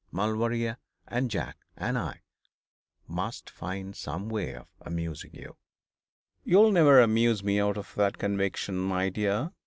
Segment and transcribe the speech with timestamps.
[0.11, 0.77] Maulevrier
[1.07, 2.21] and Jack and I
[3.07, 5.57] must find some way of amusing you.'
[6.43, 9.51] 'You will never amuse me out of that conviction, my dear.